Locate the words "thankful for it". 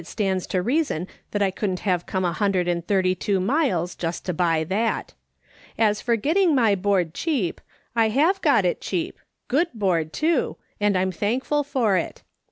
11.11-12.23